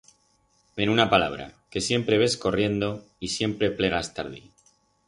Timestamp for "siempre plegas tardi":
3.27-4.49